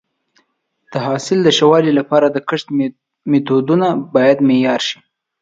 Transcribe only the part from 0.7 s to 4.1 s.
د حاصل د ښه والي لپاره د کښت میتودونه